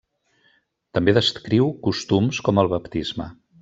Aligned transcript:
També 0.99 1.15
descriu 1.19 1.71
costums 1.87 2.43
com 2.49 2.65
el 2.67 2.75
baptisme. 2.77 3.35